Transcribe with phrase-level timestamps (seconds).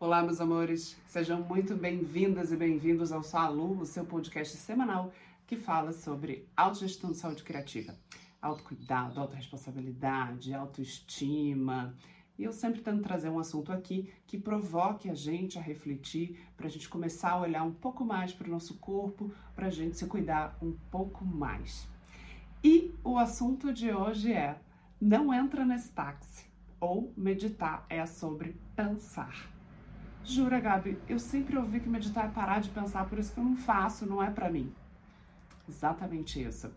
[0.00, 5.12] Olá, meus amores, sejam muito bem-vindas e bem-vindos ao Salu, o seu podcast semanal
[5.46, 7.94] que fala sobre autogestão de saúde criativa,
[8.42, 11.94] autocuidado, autorresponsabilidade, autoestima.
[12.36, 16.66] E eu sempre tento trazer um assunto aqui que provoque a gente a refletir, para
[16.66, 19.96] a gente começar a olhar um pouco mais para o nosso corpo, para a gente
[19.96, 21.88] se cuidar um pouco mais.
[22.64, 24.58] E o assunto de hoje é:
[25.00, 26.46] não entra nesse táxi
[26.80, 29.53] ou meditar é sobre pensar.
[30.24, 33.44] Jura, Gabi, eu sempre ouvi que meditar é parar de pensar, por isso que eu
[33.44, 34.72] não faço, não é para mim.
[35.68, 36.72] Exatamente isso.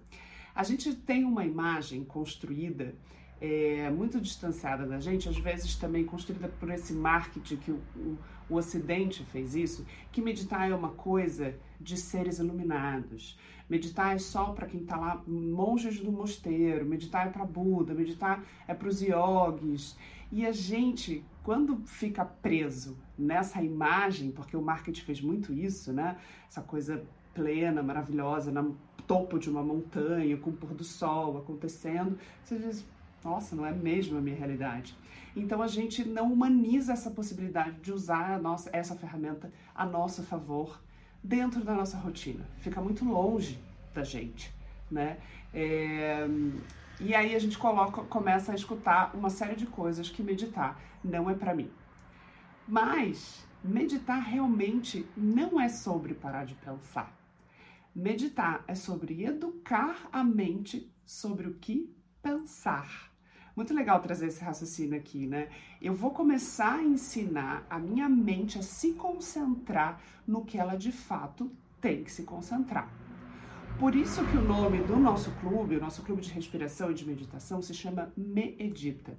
[0.54, 2.94] A gente tem uma imagem construída
[3.40, 8.18] é, muito distanciada da gente, às vezes também construída por esse marketing que o, o,
[8.50, 13.38] o Ocidente fez isso, que meditar é uma coisa de seres iluminados.
[13.70, 18.44] Meditar é só para quem está lá, monges do mosteiro, meditar é para Buda, meditar
[18.68, 19.98] é para os yogis.
[20.32, 26.18] E a gente, quando fica preso nessa imagem, porque o marketing fez muito isso, né?
[26.46, 27.02] Essa coisa
[27.34, 28.78] plena, maravilhosa, no
[29.08, 32.86] topo de uma montanha, com o pôr do sol acontecendo, você diz,
[33.24, 34.94] nossa, não é mesmo a minha realidade.
[35.38, 40.78] Então a gente não humaniza essa possibilidade de usar nossa, essa ferramenta a nosso favor
[41.24, 42.46] dentro da nossa rotina.
[42.58, 43.58] Fica muito longe
[43.94, 44.54] da gente,
[44.92, 45.18] né?
[45.54, 46.28] É,
[47.00, 51.30] e aí a gente coloca, começa a escutar uma série de coisas que meditar não
[51.30, 51.70] é para mim.
[52.68, 57.16] Mas meditar realmente não é sobre parar de pensar.
[57.96, 63.12] Meditar é sobre educar a mente sobre o que pensar.
[63.56, 65.50] Muito legal trazer esse raciocínio aqui, né?
[65.82, 70.92] Eu vou começar a ensinar a minha mente a se concentrar no que ela de
[70.92, 72.88] fato tem que se concentrar.
[73.80, 77.06] Por isso que o nome do nosso clube, o nosso clube de respiração e de
[77.06, 79.16] meditação, se chama Medita,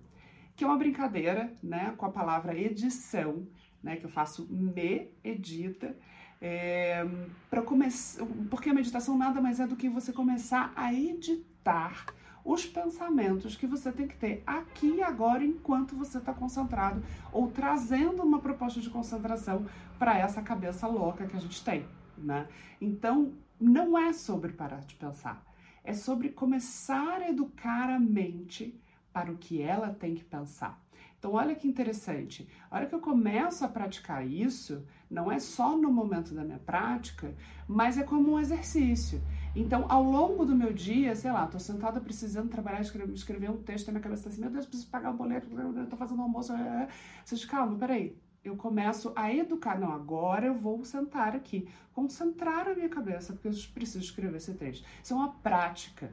[0.56, 3.46] que é uma brincadeira, né, com a palavra edição,
[3.80, 5.96] né, que eu faço me edita,
[6.42, 7.06] é,
[7.48, 12.06] para começar, porque a meditação nada mais é do que você começar a editar
[12.44, 17.00] os pensamentos que você tem que ter aqui e agora enquanto você está concentrado
[17.32, 19.66] ou trazendo uma proposta de concentração
[20.00, 21.84] para essa cabeça louca que a gente tem,
[22.22, 22.48] né?
[22.80, 25.44] Então, não é sobre parar de pensar,
[25.82, 28.78] é sobre começar a educar a mente
[29.12, 30.80] para o que ela tem que pensar.
[31.18, 32.48] Então, olha que interessante.
[32.70, 36.60] A hora que eu começo a praticar isso, não é só no momento da minha
[36.60, 37.34] prática,
[37.66, 39.20] mas é como um exercício.
[39.56, 43.56] Então, ao longo do meu dia, sei lá, tô sentada precisando trabalhar, escrever, escrever um
[43.56, 46.52] texto na minha cabeça assim, meu Deus, preciso pagar o boleto, eu tô fazendo almoço.
[46.52, 46.88] É, é.
[47.24, 48.16] Você diz, calma, peraí,
[48.48, 49.78] eu começo a educar.
[49.78, 54.54] Não, agora eu vou sentar aqui, concentrar a minha cabeça, porque eu preciso escrever esse
[54.54, 54.84] texto.
[55.02, 56.10] Isso é uma prática.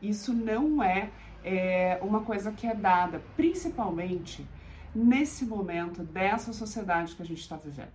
[0.00, 1.10] Isso não é,
[1.44, 4.46] é uma coisa que é dada, principalmente
[4.94, 7.92] nesse momento dessa sociedade que a gente está vivendo.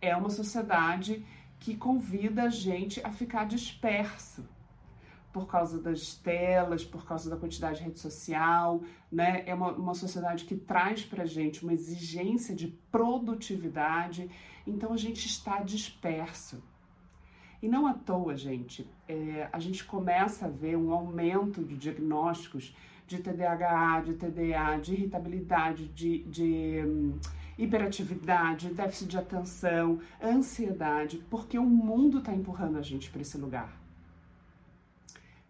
[0.00, 1.24] É uma sociedade
[1.58, 4.44] que convida a gente a ficar disperso
[5.32, 9.42] por causa das telas, por causa da quantidade de rede social, né?
[9.46, 14.30] É uma, uma sociedade que traz para gente uma exigência de produtividade,
[14.66, 16.62] então a gente está disperso.
[17.62, 22.74] E não à toa, gente, é, a gente começa a ver um aumento de diagnósticos
[23.06, 27.18] de TDAH, de TDA, de irritabilidade, de, de hum,
[27.56, 33.81] hiperatividade, déficit de atenção, ansiedade, porque o mundo está empurrando a gente para esse lugar.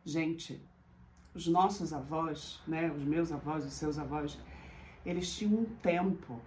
[0.04, 0.60] Gente,
[1.32, 4.38] os nossos avós, né, os meus avós, os seus avós,
[5.06, 6.40] eles tinham um tempo.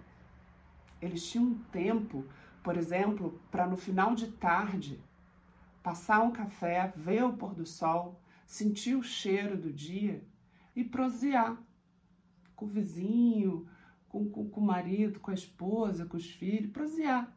[1.00, 2.24] Eles tinham um tempo,
[2.62, 5.02] por exemplo, para no final de tarde
[5.82, 10.22] passar um café, ver o pôr do sol, sentir o cheiro do dia
[10.74, 11.56] e prosear
[12.54, 13.68] com o vizinho,
[14.08, 17.34] com, com, com o marido, com a esposa, com os filhos, prosear.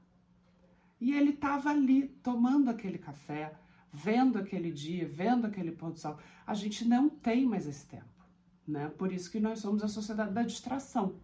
[1.00, 3.54] E ele estava ali tomando aquele café,
[3.92, 6.18] vendo aquele dia, vendo aquele pôr do sol.
[6.46, 8.06] A gente não tem mais esse tempo,
[8.68, 8.90] né?
[8.98, 11.16] Por isso que nós somos a sociedade da distração.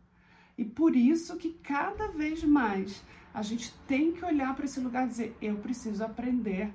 [0.57, 3.03] E por isso que cada vez mais
[3.33, 6.73] a gente tem que olhar para esse lugar e dizer: eu preciso aprender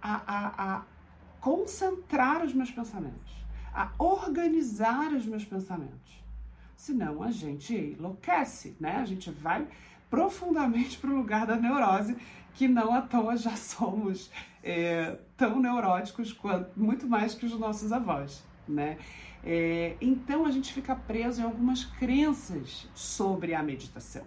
[0.00, 0.84] a, a, a
[1.40, 3.32] concentrar os meus pensamentos,
[3.72, 6.22] a organizar os meus pensamentos.
[6.76, 8.96] Senão a gente enlouquece, né?
[8.96, 9.66] A gente vai
[10.10, 12.16] profundamente para o lugar da neurose,
[12.54, 14.30] que não à toa já somos
[14.62, 18.96] é, tão neuróticos quanto muito mais que os nossos avós, né?
[19.46, 24.24] É, então a gente fica preso em algumas crenças sobre a meditação.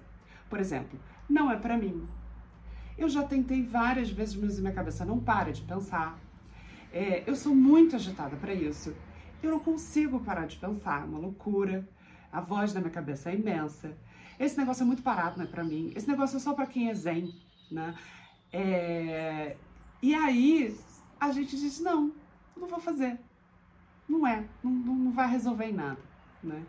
[0.48, 2.06] Por exemplo, não é para mim.
[2.98, 6.20] Eu já tentei várias vezes, mas minha cabeça não para de pensar.
[6.94, 8.96] É, eu sou muito agitada para isso.
[9.42, 11.88] Eu não consigo parar de pensar, é uma loucura.
[12.32, 13.96] A voz da minha cabeça é imensa.
[14.40, 15.92] Esse negócio é muito parado, né, para mim.
[15.96, 17.34] Esse negócio é só para quem é zen,
[17.72, 17.96] né?
[18.52, 19.56] É...
[20.02, 20.78] E aí
[21.20, 22.12] a gente disse não,
[22.56, 23.20] não vou fazer.
[24.08, 26.00] Não é, não, não vai resolver em nada,
[26.44, 26.66] né?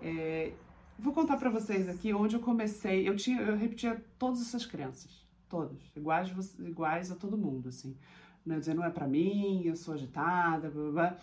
[0.00, 0.52] É...
[0.98, 3.08] Vou contar para vocês aqui onde eu comecei.
[3.08, 7.96] Eu tinha, eu repetia todas essas crenças, todas, iguais, iguais a todo mundo, assim.
[8.44, 8.58] Né?
[8.58, 11.16] Dizer, não é para mim, eu sou agitada, blá, blá, blá.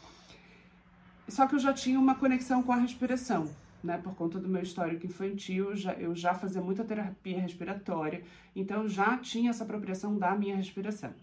[1.28, 3.50] Só que eu já tinha uma conexão com a respiração
[3.86, 8.24] né, por conta do meu histórico infantil, já, eu já fazia muita terapia respiratória,
[8.56, 11.14] então já tinha essa apropriação da minha respiração.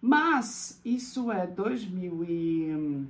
[0.00, 3.06] Mas isso é 2000 e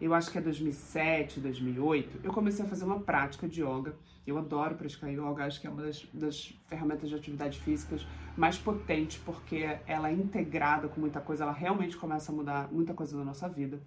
[0.00, 3.94] eu acho que é 2007, 2008, eu comecei a fazer uma prática de yoga.
[4.26, 8.06] Eu adoro praticar yoga, acho que é uma das, das ferramentas de atividade físicas
[8.36, 12.92] mais potentes, porque ela é integrada com muita coisa, ela realmente começa a mudar muita
[12.94, 13.80] coisa na nossa vida.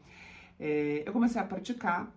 [0.60, 2.10] É, eu comecei a praticar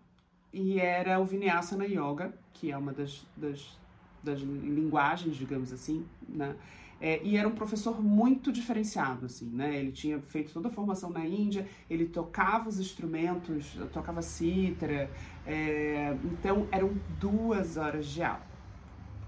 [0.52, 3.78] e era o Vinyasana Yoga, que é uma das, das,
[4.22, 6.56] das linguagens, digamos assim, né?
[7.00, 9.76] É, e era um professor muito diferenciado, assim, né?
[9.76, 15.08] Ele tinha feito toda a formação na Índia, ele tocava os instrumentos, tocava cítara,
[15.46, 18.44] é, então eram duas horas de aula,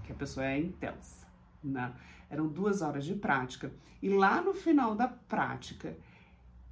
[0.03, 1.25] que a pessoa é intensa,
[1.63, 1.93] né?
[2.29, 3.71] Eram duas horas de prática.
[4.01, 5.95] E lá no final da prática,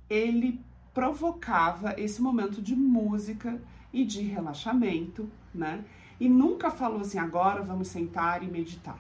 [0.10, 0.60] ele
[0.94, 3.62] provocava esse momento de música
[3.92, 5.84] e de relaxamento, né?
[6.20, 9.00] E nunca falou assim, agora vamos sentar e meditar.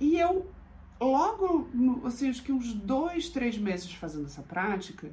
[0.00, 0.50] E eu,
[1.00, 1.68] logo,
[2.04, 5.12] assim, acho que uns dois, três meses fazendo essa prática,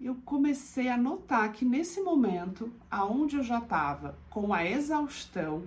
[0.00, 5.64] eu comecei a notar que nesse momento, aonde eu já estava com a exaustão,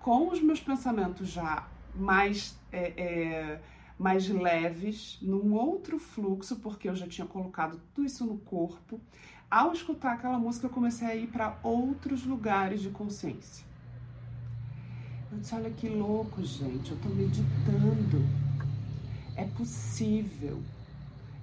[0.00, 3.60] com os meus pensamentos já mais, é, é,
[3.98, 9.00] mais leves, num outro fluxo, porque eu já tinha colocado tudo isso no corpo,
[9.50, 13.64] ao escutar aquela música, eu comecei a ir para outros lugares de consciência.
[15.30, 18.26] Eu disse: olha que louco, gente, eu estou meditando.
[19.36, 20.62] É possível.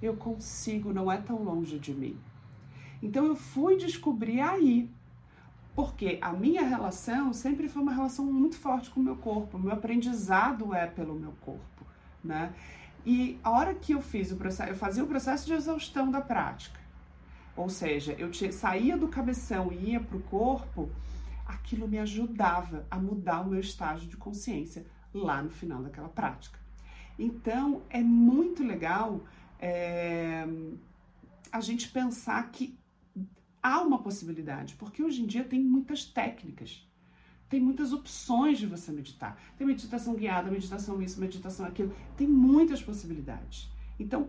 [0.02, 2.18] Eu consigo, não é tão longe de mim.
[3.02, 4.90] Então eu fui descobrir aí,
[5.74, 9.60] porque a minha relação sempre foi uma relação muito forte com o meu corpo, o
[9.60, 11.86] meu aprendizado é pelo meu corpo,
[12.24, 12.54] né?
[13.04, 16.20] E a hora que eu fiz o processo, eu fazia o processo de exaustão da
[16.20, 16.80] prática.
[17.56, 20.90] Ou seja, eu saía do cabeção e ia para o corpo,
[21.46, 26.58] aquilo me ajudava a mudar o meu estágio de consciência lá no final daquela prática.
[27.18, 29.20] Então, é muito legal
[29.60, 30.44] é,
[31.52, 32.76] a gente pensar que
[33.62, 36.86] há uma possibilidade, porque hoje em dia tem muitas técnicas,
[37.54, 39.40] tem muitas opções de você meditar.
[39.56, 43.70] Tem meditação guiada, meditação isso, meditação aquilo, tem muitas possibilidades.
[43.96, 44.28] Então,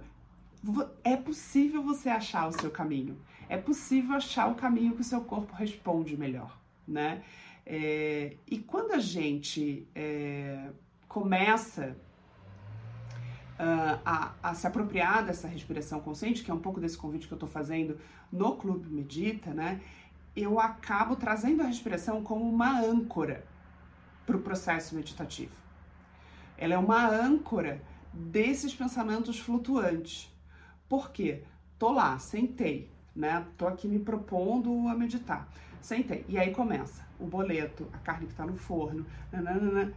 [1.04, 3.18] é possível você achar o seu caminho.
[3.50, 6.56] É possível achar o caminho que o seu corpo responde melhor,
[6.88, 7.24] né?
[7.66, 10.70] É, e quando a gente é,
[11.08, 11.98] começa
[13.60, 17.34] uh, a, a, se apropriar dessa respiração consciente, que é um pouco desse convite que
[17.34, 17.98] eu estou fazendo
[18.32, 19.82] no Clube Medita, né?
[20.36, 23.46] Eu acabo trazendo a respiração como uma âncora
[24.26, 25.54] para o processo meditativo.
[26.58, 30.34] Ela é uma âncora desses pensamentos flutuantes.
[30.90, 31.44] Por quê?
[31.78, 33.46] Tô lá, sentei, né?
[33.58, 35.48] Tô aqui me propondo a meditar.
[35.82, 36.26] Sentei.
[36.28, 39.06] E aí começa o boleto, a carne que tá no forno.
[39.32, 39.94] Nananana.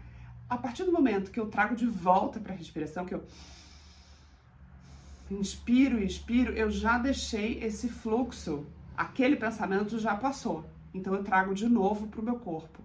[0.48, 3.24] A partir do momento que eu trago de volta para a respiração, que eu
[5.30, 8.66] inspiro e expiro, eu já deixei esse fluxo,
[8.98, 10.64] aquele pensamento já passou.
[10.92, 12.82] Então eu trago de novo para o meu corpo.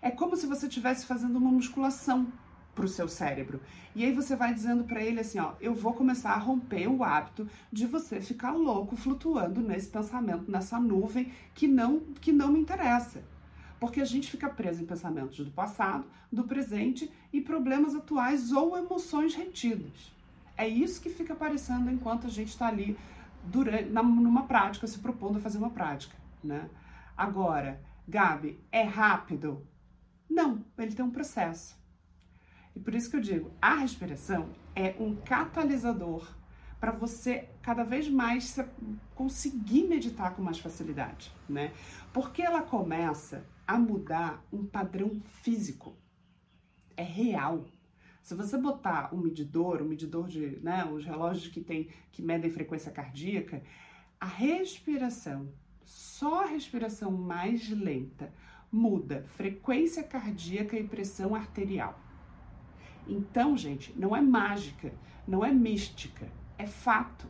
[0.00, 2.32] É como se você estivesse fazendo uma musculação
[2.74, 3.60] para o seu cérebro.
[3.94, 7.04] E aí você vai dizendo para ele assim, ó, eu vou começar a romper o
[7.04, 12.58] hábito de você ficar louco flutuando nesse pensamento, nessa nuvem que não que não me
[12.58, 13.22] interessa.
[13.78, 18.78] Porque a gente fica preso em pensamentos do passado, do presente e problemas atuais ou
[18.78, 20.12] emoções retidas.
[20.56, 22.96] É isso que fica aparecendo enquanto a gente está ali
[23.44, 26.68] durante, na, numa prática, se propondo a fazer uma prática, né?
[27.16, 29.66] Agora, Gabi, é rápido?
[30.28, 31.76] Não, ele tem um processo.
[32.74, 36.26] E por isso que eu digo, a respiração é um catalisador
[36.80, 38.58] para você cada vez mais
[39.14, 41.72] conseguir meditar com mais facilidade, né?
[42.12, 45.96] Porque ela começa a mudar um padrão físico.
[46.96, 47.64] É real.
[48.22, 52.50] Se você botar um medidor, um medidor de, né, os relógios que tem que medem
[52.50, 53.62] frequência cardíaca,
[54.20, 55.52] a respiração,
[55.84, 58.32] só a respiração mais lenta
[58.70, 61.98] muda frequência cardíaca e pressão arterial.
[63.06, 64.92] Então, gente, não é mágica,
[65.26, 66.26] não é mística,
[66.56, 67.26] é fato.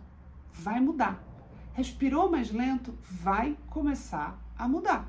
[0.53, 1.25] Vai mudar.
[1.73, 5.09] Respirou mais lento, vai começar a mudar.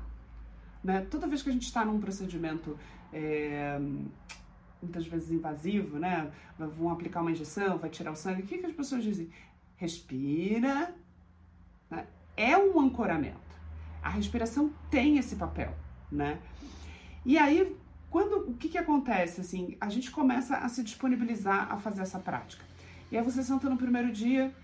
[0.82, 1.02] Né?
[1.02, 2.78] Toda vez que a gente está num procedimento
[3.12, 3.78] é,
[4.84, 6.30] muitas vezes invasivo, né?
[6.58, 9.28] Vão aplicar uma injeção, vai tirar o sangue, o que, que as pessoas dizem?
[9.76, 10.94] Respira.
[11.90, 12.06] Né?
[12.36, 13.38] É um ancoramento.
[14.02, 15.74] A respiração tem esse papel,
[16.10, 16.38] né?
[17.24, 17.74] E aí,
[18.10, 19.40] quando o que, que acontece?
[19.40, 22.64] Assim, a gente começa a se disponibilizar a fazer essa prática.
[23.10, 24.54] E aí você senta no primeiro dia,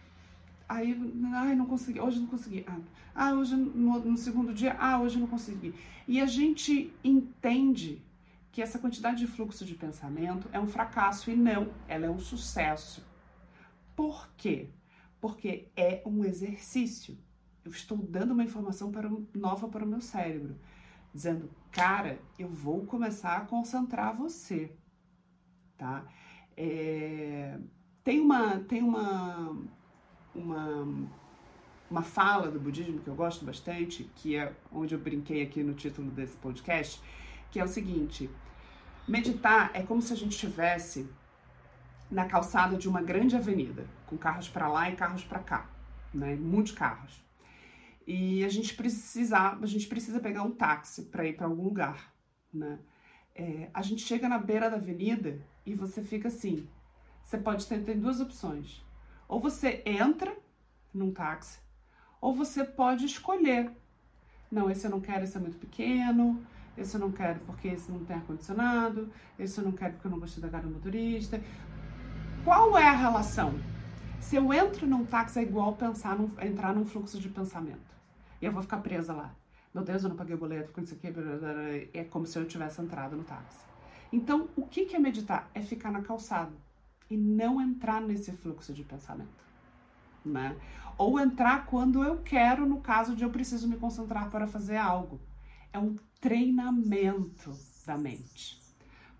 [0.68, 0.96] aí,
[1.32, 2.64] ai, não consegui, hoje não consegui.
[2.66, 2.78] Ah,
[3.14, 5.74] ah hoje no, no segundo dia, ah, hoje não consegui.
[6.06, 8.02] E a gente entende
[8.52, 12.18] que essa quantidade de fluxo de pensamento é um fracasso e não, ela é um
[12.18, 13.04] sucesso.
[13.94, 14.70] Por quê?
[15.20, 17.16] Porque é um exercício.
[17.64, 20.58] Eu estou dando uma informação para, nova para o meu cérebro,
[21.12, 24.72] dizendo, cara, eu vou começar a concentrar você,
[25.76, 26.04] tá?
[26.56, 27.58] É,
[28.02, 29.56] tem uma, tem uma,
[30.34, 31.08] uma,
[31.90, 35.74] uma fala do budismo que eu gosto bastante, que é onde eu brinquei aqui no
[35.74, 37.00] título desse podcast,
[37.50, 38.30] que é o seguinte:
[39.06, 41.08] meditar é como se a gente estivesse
[42.10, 45.70] na calçada de uma grande avenida, com carros para lá e carros para cá,
[46.12, 46.34] né?
[46.34, 47.22] Muitos carros.
[48.06, 52.12] E a gente precisa, a gente precisa pegar um táxi para ir para algum lugar,
[52.52, 52.78] né?
[53.34, 56.68] É, a gente chega na beira da avenida e você fica assim.
[57.24, 58.84] Você pode ter, ter duas opções.
[59.28, 60.36] Ou você entra
[60.92, 61.60] num táxi,
[62.20, 63.70] ou você pode escolher.
[64.50, 66.44] Não, esse eu não quero, esse é muito pequeno,
[66.80, 70.10] esse eu não quero porque esse não tem ar-condicionado, esse eu não quero porque eu
[70.10, 71.40] não gostei da cara do motorista.
[72.44, 73.54] Qual é a relação?
[74.18, 77.90] Se eu entro num táxi é igual pensar num, entrar num fluxo de pensamento.
[78.40, 79.34] E eu vou ficar presa lá.
[79.74, 81.12] Meu Deus, eu não paguei o boleto, com isso aqui,
[81.94, 83.58] é como se eu tivesse entrado no táxi.
[84.12, 85.48] Então, o que é meditar?
[85.54, 86.52] É ficar na calçada
[87.08, 89.28] e não entrar nesse fluxo de pensamento.
[90.24, 90.56] Né?
[90.98, 95.20] Ou entrar quando eu quero, no caso de eu preciso me concentrar para fazer algo
[95.72, 98.60] é um treinamento da mente.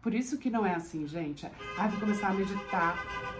[0.02, 1.46] Por isso que não é assim, gente.
[1.78, 2.96] Ah, vou começar a meditar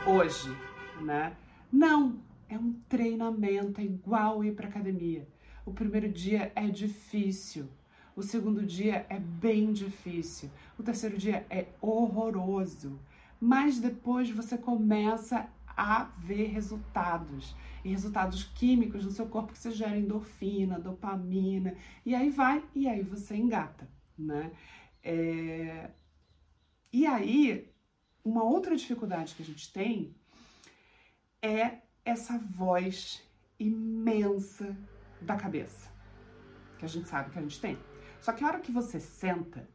[0.06, 0.54] hoje,
[1.00, 1.36] né?
[1.72, 5.26] Não, é um treinamento, é igual ir para academia.
[5.64, 7.68] O primeiro dia é difícil,
[8.16, 12.98] o segundo dia é bem difícil, o terceiro dia é horroroso,
[13.40, 19.70] mas depois você começa a ver resultados e resultados químicos no seu corpo que você
[19.70, 24.52] gera endorfina, dopamina, e aí vai, e aí você engata, né?
[25.02, 25.90] É...
[26.92, 27.72] E aí,
[28.24, 30.14] uma outra dificuldade que a gente tem
[31.40, 33.22] é essa voz
[33.58, 34.76] imensa
[35.20, 35.90] da cabeça,
[36.78, 37.78] que a gente sabe que a gente tem.
[38.20, 39.68] Só que a hora que você senta,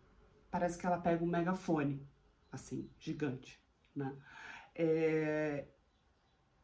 [0.52, 2.06] parece que ela pega um megafone,
[2.52, 3.60] assim, gigante,
[3.96, 4.16] né?
[4.74, 5.66] É...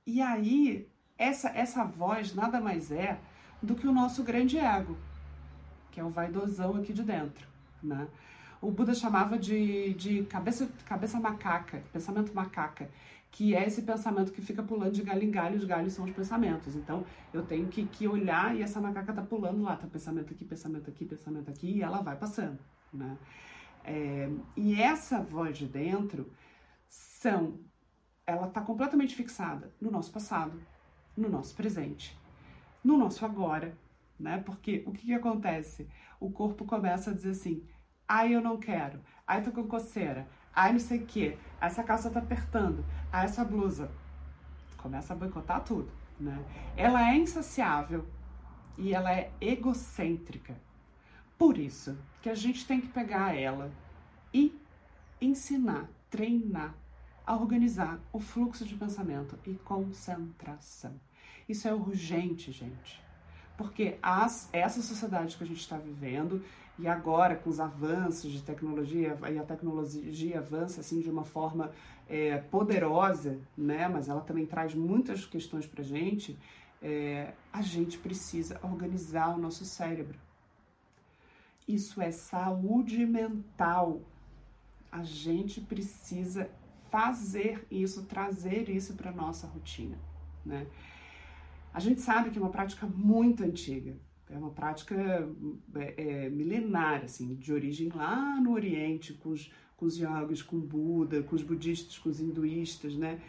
[0.06, 0.92] E aí,
[1.22, 3.20] essa, essa voz nada mais é
[3.62, 4.98] do que o nosso grande ego,
[5.92, 7.48] que é o vaidosão aqui de dentro,
[7.82, 8.08] né?
[8.60, 12.90] O Buda chamava de, de cabeça, cabeça macaca, pensamento macaca,
[13.32, 16.12] que é esse pensamento que fica pulando de galho em galho, os galhos são os
[16.12, 16.76] pensamentos.
[16.76, 20.44] Então, eu tenho que, que olhar e essa macaca tá pulando lá, tá pensamento aqui,
[20.44, 22.60] pensamento aqui, pensamento aqui, e ela vai passando,
[22.92, 23.18] né?
[23.84, 26.32] É, e essa voz de dentro
[26.88, 27.60] são,
[28.28, 30.60] ela tá completamente fixada no nosso passado,
[31.16, 32.18] no nosso presente,
[32.84, 33.78] no nosso agora,
[34.20, 34.42] né?
[34.46, 35.88] Porque o que, que acontece?
[36.20, 37.64] O corpo começa a dizer assim:
[38.08, 42.10] ai, eu não quero, ai, tô com coceira, ai, não sei o quê, essa calça
[42.10, 43.92] tá apertando, ai, essa blusa.
[44.78, 46.44] Começa a boicotar tudo, né?
[46.76, 48.08] Ela é insaciável
[48.78, 50.56] e ela é egocêntrica.
[51.38, 53.72] Por isso que a gente tem que pegar ela
[54.34, 54.56] e
[55.20, 56.76] ensinar, treinar
[57.26, 60.94] a organizar o fluxo de pensamento e concentração.
[61.48, 63.02] Isso é urgente, gente.
[63.58, 66.44] Porque as, essa sociedade que a gente está vivendo,
[66.80, 71.72] e agora com os avanços de tecnologia, e a tecnologia avança assim de uma forma
[72.10, 73.88] é, poderosa, né?
[73.88, 76.38] mas ela também traz muitas questões para a gente,
[76.82, 80.18] é, a gente precisa organizar o nosso cérebro.
[81.68, 84.02] Isso é saúde mental.
[84.92, 86.50] A gente precisa
[86.92, 89.98] fazer isso, trazer isso para nossa rotina,
[90.46, 90.68] né?
[91.74, 93.96] A gente sabe que é uma prática muito antiga,
[94.30, 94.96] é uma prática
[95.76, 100.60] é, é, milenar, assim, de origem lá no Oriente, com os, com os yogis, com
[100.60, 103.22] Buda, com os budistas, com os hinduístas, né?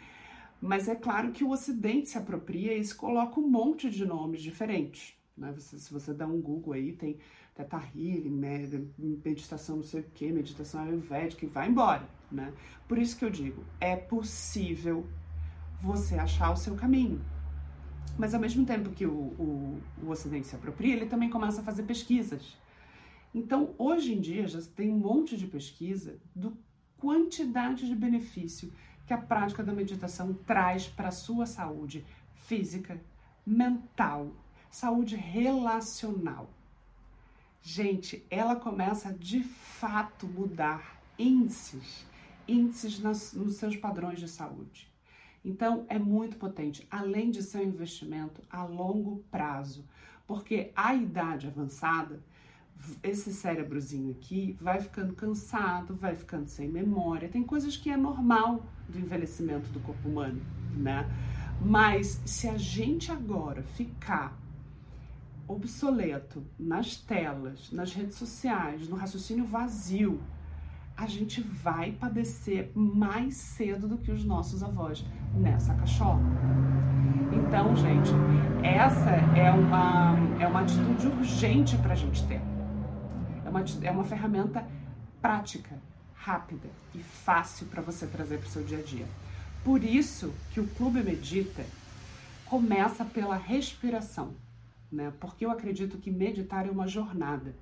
[0.61, 4.41] Mas é claro que o Ocidente se apropria e se coloca um monte de nomes
[4.41, 5.13] diferentes.
[5.37, 5.51] Né?
[5.51, 7.17] Você, se você dá um Google aí, tem
[7.55, 8.41] Teta Healing,
[9.23, 12.51] meditação não sei o que, meditação ayurvédica e vai embora, né?
[12.87, 15.05] Por isso que eu digo, é possível
[15.81, 17.21] você achar o seu caminho.
[18.17, 21.63] Mas ao mesmo tempo que o, o, o Ocidente se apropria, ele também começa a
[21.63, 22.57] fazer pesquisas.
[23.33, 26.55] Então, hoje em dia, já tem um monte de pesquisa do
[26.97, 28.71] quantidade de benefício
[29.05, 33.01] que a prática da meditação traz para a sua saúde física,
[33.45, 34.31] mental,
[34.71, 36.49] saúde relacional.
[37.65, 42.05] Gente, ela começa a de fato mudar índices,
[42.45, 44.91] índices nas, nos seus padrões de saúde.
[45.45, 49.85] Então, é muito potente, além de ser um investimento a longo prazo,
[50.27, 52.21] porque a idade avançada,
[53.01, 57.29] esse cérebrozinho aqui vai ficando cansado, vai ficando sem memória.
[57.29, 60.41] Tem coisas que é normal do envelhecimento do corpo humano,
[60.75, 61.09] né?
[61.61, 64.37] Mas se a gente agora ficar
[65.47, 70.21] obsoleto nas telas, nas redes sociais, no raciocínio vazio,
[70.95, 76.21] a gente vai padecer mais cedo do que os nossos avós nessa cachola.
[77.31, 78.11] Então, gente,
[78.63, 82.41] essa é uma, é uma atitude urgente para a gente ter.
[83.45, 84.65] É uma, é uma ferramenta
[85.21, 85.77] prática,
[86.13, 89.05] rápida e fácil para você trazer para o seu dia a dia.
[89.63, 91.65] Por isso que o Clube Medita
[92.45, 94.35] começa pela respiração,
[94.93, 95.13] né?
[95.19, 97.55] Porque eu acredito que meditar é uma jornada.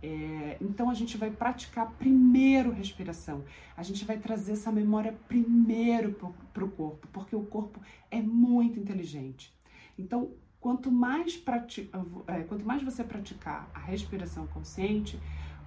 [0.00, 3.44] É, então a gente vai praticar primeiro respiração,
[3.76, 6.16] a gente vai trazer essa memória primeiro
[6.54, 9.52] para o corpo, porque o corpo é muito inteligente.
[9.98, 10.30] Então,
[10.60, 11.90] quanto mais, prati
[12.28, 15.18] é, quanto mais você praticar a respiração consciente,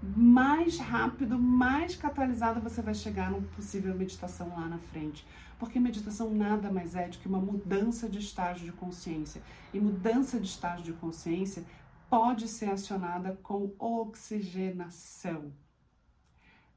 [0.01, 5.25] mais rápido, mais catalisada você vai chegar numa possível meditação lá na frente.
[5.59, 9.43] Porque meditação nada mais é do que uma mudança de estágio de consciência.
[9.71, 11.63] E mudança de estágio de consciência
[12.09, 15.53] pode ser acionada com oxigenação.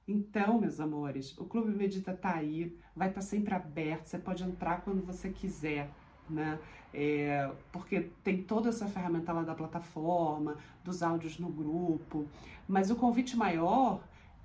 [0.07, 4.45] Então, meus amores, o Clube Medita tá aí, vai estar tá sempre aberto, você pode
[4.45, 5.91] entrar quando você quiser,
[6.29, 6.59] né?
[6.93, 12.29] É, porque tem toda essa ferramenta lá da plataforma, dos áudios no grupo,
[12.69, 14.01] mas o convite maior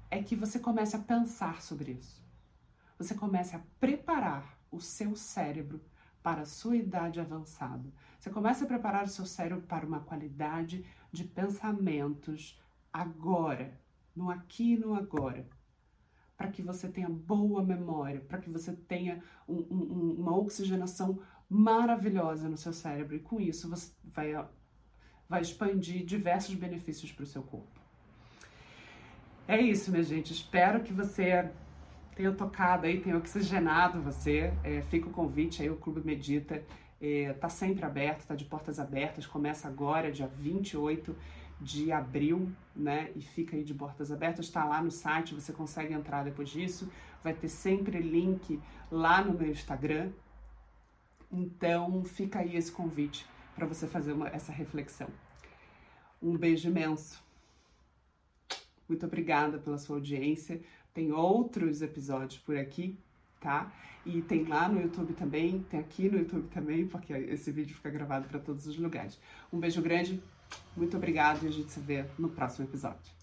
[0.10, 2.24] é que você comece a pensar sobre isso.
[2.98, 5.80] Você comece a preparar o seu cérebro
[6.22, 7.90] para a sua idade avançada.
[8.20, 12.60] Você começa a preparar o seu cérebro para uma qualidade de pensamentos
[12.92, 13.80] agora,
[14.16, 15.48] no aqui e no agora.
[16.36, 22.48] Para que você tenha boa memória, para que você tenha um, um, uma oxigenação maravilhosa
[22.48, 23.16] no seu cérebro.
[23.16, 24.34] E com isso você vai,
[25.28, 27.80] vai expandir diversos benefícios para o seu corpo.
[29.48, 30.32] É isso, minha gente.
[30.32, 31.50] Espero que você
[32.16, 34.54] tenha tocado aí, tenha oxigenado você.
[34.64, 36.64] É, fica o convite aí, o Clube Medita
[37.02, 41.16] está é, sempre aberto, está de portas abertas, começa agora, dia 28
[41.62, 43.12] de abril, né?
[43.16, 46.90] E fica aí de portas abertas, está lá no site, você consegue entrar depois disso.
[47.24, 50.12] Vai ter sempre link lá no meu Instagram.
[51.32, 55.08] Então fica aí esse convite para você fazer uma, essa reflexão.
[56.22, 57.22] Um beijo imenso.
[58.88, 60.62] Muito obrigada pela sua audiência.
[60.94, 62.98] Tem outros episódios por aqui,
[63.40, 63.72] tá?
[64.06, 67.90] E tem lá no YouTube também, tem aqui no YouTube também, porque esse vídeo fica
[67.90, 69.20] gravado para todos os lugares.
[69.54, 70.22] Um beijo grande,
[70.76, 73.19] muito obrigado e a gente se vê no próximo episódio.